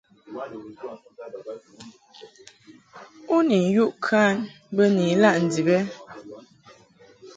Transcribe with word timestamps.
U 3.35 3.37
ni 3.47 3.59
yuʼ 3.75 3.93
kan 4.05 4.35
bə 4.75 4.83
ni 4.95 5.03
ilaʼ 5.13 5.35
ndib 5.45 5.67
ɨ? 5.77 5.79